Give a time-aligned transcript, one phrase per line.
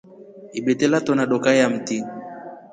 [0.59, 1.97] Ibete latona dokaa ya mti.